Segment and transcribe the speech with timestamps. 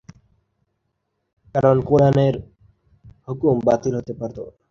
[1.55, 2.35] কারণ কুরআনের
[3.25, 4.37] হুকুম বাতিল হতে পারত।